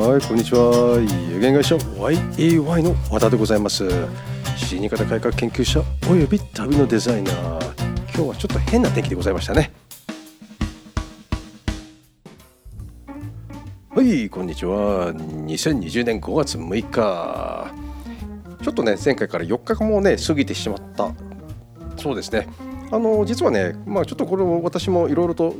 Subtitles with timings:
[0.00, 0.98] はいこんにちは。
[1.30, 3.86] 有限会社 YAY の和田でございます。
[4.56, 7.34] 死に方改革研究者および旅のデザイナー。
[8.04, 9.70] 今日はちょっと変な天気でございましたね。
[13.90, 15.12] はいこんにちは。
[15.12, 17.74] 2020年5月6日
[18.64, 21.12] ちょっとね前回から4日もね過ぎてしまった。
[21.98, 22.48] そうですね。
[22.90, 25.56] あの実はねまあちょっとこれを私もいろいろと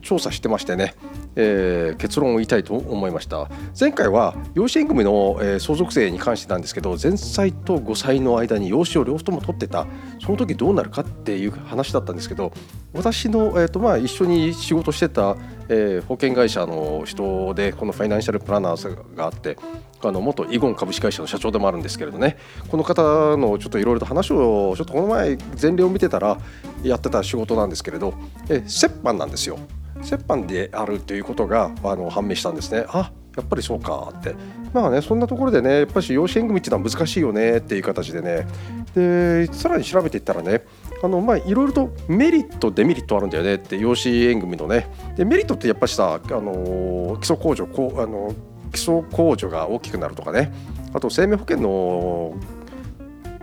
[0.00, 0.94] 調査してましてね。
[1.36, 3.48] えー、結論を言いたいと思いました。
[3.78, 9.86] 前回は養子縁組の、えー、相続税に関してなんですけど前妻と5歳の間に養子を両方とも取ってた。
[10.20, 12.52] その時どうなるかっていう話だったんですけど
[12.94, 15.36] 私の、えーとまあ、一緒に仕事してた、
[15.68, 19.58] えー、保険会社の人でこのファイナンシャルプランナーがあって
[20.02, 22.36] あの元イゴン株式会社の社長でもあるんですけれどね。
[22.68, 23.02] この方
[23.36, 26.38] のちょっといろいろと話をちょっとこの前前例を見てたら
[26.82, 28.12] やってた仕事なんですけれど、
[28.50, 29.58] え折半なんですよ。
[30.00, 32.84] 折半であるということがあの判明したんですね。
[32.88, 34.34] あやっぱりそうかって
[34.72, 38.46] まあねそんなところでねやっぱし養子縁組っていうのは難しいよねっていう形でね
[38.94, 40.62] でさらに調べていったらね
[41.02, 48.32] あのまあいろいろとメリットデメリットあるんだよねって養子縁組のねでメリットってやっぱしさあの基礎控除こあの
[48.72, 50.52] 基礎控除が大きくなるとかね
[50.92, 52.34] あと生命保険の、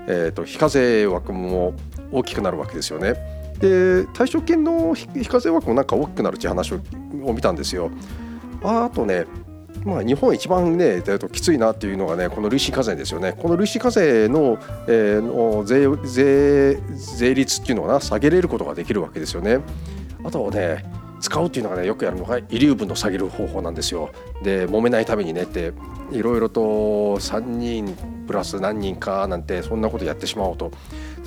[0.07, 1.73] えーと非課税枠も
[2.13, 3.40] 大きくなるわけですよね。
[3.61, 6.79] で退職金の非課税枠もなんか大きくなるっていう話を
[7.33, 7.91] 見たんですよ。
[8.63, 9.25] ああとね
[9.83, 13.33] まあ、日本一番ね、きついなっていうのがね、この累進課税ですよね。
[13.33, 19.59] この累進課税の,、えー、の税税税率っていうのは下げれることができるわけですよね。
[20.23, 20.85] あとね、
[21.21, 24.09] 使うっていうのがねよくやるのが遺留分の下げる方法なんですよ。
[24.43, 25.71] で揉めないためにねって
[26.11, 27.95] いろいろと3人
[28.31, 30.71] プラス何人かなんてそんなことやってしまおうと。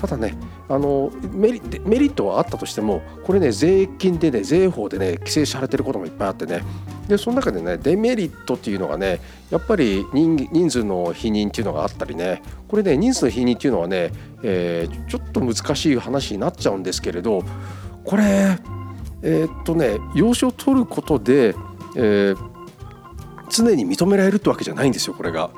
[0.01, 0.35] ただね
[0.67, 6.63] あのメリットはあったとしてもこれね税金でね税法でね規制されてることもいっぱいあってね
[7.07, 14.11] でその中でねデメリットっていうのがねやっぱり人人数の否認っていうのがあったりねこれね人数の否認っていうのはね、
[14.43, 17.43] えー、ちょっと難しい話になっちゃうんですけれど
[18.03, 18.57] これ
[19.21, 21.55] えー、っとね養子を取ることで、
[21.95, 22.37] えー、
[23.49, 25.51] 常に認められるってわけじゃないんですよこれが。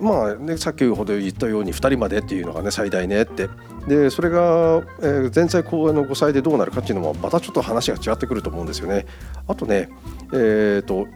[0.00, 3.48] まあね、さっきほど言ったように2人までっていうのがね最大ねって
[3.86, 9.06] でそれが、えー、前妻後の5歳でどうなるかっていうのもまたちょっと話が違ってくると思うんですよね。
[9.46, 9.88] あとね
[10.32, 11.06] えーと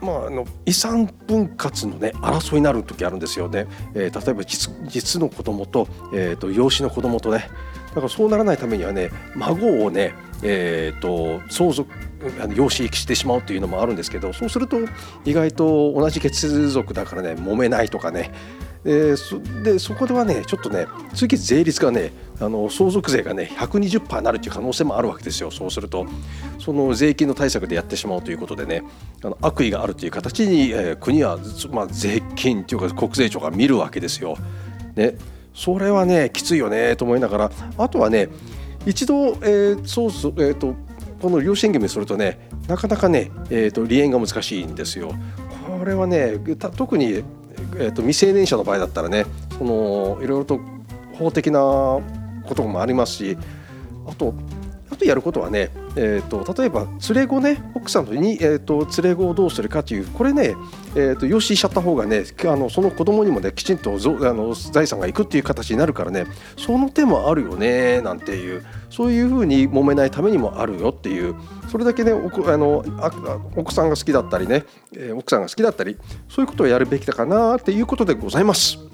[0.00, 7.48] まあ、あの遺産分割の、ね、争いになる時あるんですよね、えー、例えば実実の子供と,、えーと、養子の子供とね。
[7.88, 11.90] だからそうならないためにはね孫をね、えーと、相続
[12.54, 14.76] 養子してしまうというのもあるんですけどそうすると
[15.24, 18.32] 意外と同じ血族だからね揉めないとかね。
[18.90, 22.10] えー、でそこではねちょっとね次税率がね
[22.40, 26.06] あの相続税がね120%になるっていう可能性もあるわけですよそうすると
[26.58, 28.82] その税金の対策でやってしまうということでね
[29.22, 31.38] あの悪意があるという形に、えー、国は、
[31.70, 34.38] まあ、税金というか国税庁が見るわけですよ。
[34.96, 35.16] ね、
[35.54, 38.30] それはねきついよねと思いながらあとはね
[38.86, 40.74] 一度、えー、そうそうえ、ー、と
[41.20, 45.12] この養子縁組するとねなかなかね、えーと、離縁が難しいんですよ。
[45.66, 46.38] これはね
[46.76, 47.22] 特に
[47.78, 49.24] えーと、未成年者の場合だったらね
[49.56, 50.60] そのいろいろと
[51.14, 53.38] 法的なこともありますし
[54.06, 54.34] あと
[54.90, 60.54] あとやることはね、えーと、例えば連れ子ね奥さんに、えーと、連れ子をどうするかというこれね、
[60.94, 63.96] えー、と養子しちゃった方がねあのその子供にもねきちんとあ
[64.32, 71.34] の財産がいくっていう形になるからねその手もあるよねなんていうそういうふうに揉めないためにもあるよっていう
[71.70, 72.16] それだけねあ
[72.56, 72.84] の
[73.56, 75.98] 奥さんが好きだったりね、えー、奥さんが好きだったり
[76.28, 78.87] そういうことをやるべきだかなっていうことでございます。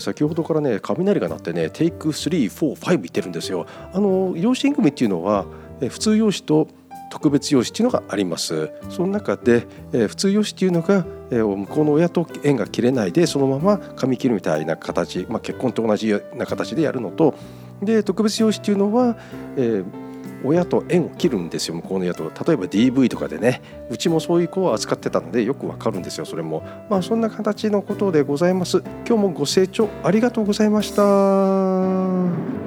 [0.00, 3.66] 先ほどからね雷が鳴ってねテイク345言ってるんですよ。
[3.92, 5.46] あの養子縁組っていうのは
[5.80, 6.68] 普通養子と
[7.10, 8.70] 特別養子っていうのがあります。
[8.88, 17.34] その中で、えー、普通養子っていうのが、えー、向こうの親と縁が切れないでそのまま髪切るみたいな形、まあ、結婚と同じような形でやるのと
[17.82, 19.16] で特別養子っていうのは、
[19.56, 20.09] えー
[20.44, 22.24] 親と縁を切るんですよ向こうの親と。
[22.24, 26.62] 例えば DV とかでねうちもそういう子を扱ってたのでよくわかるんですよそれも。
[26.88, 28.82] まあそんな形のことでございます。
[29.06, 32.59] 今日もご清聴ありがとうございました。